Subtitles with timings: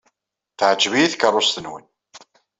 [0.57, 1.85] Teɛjeb-iyi tkeṛṛust-nwen.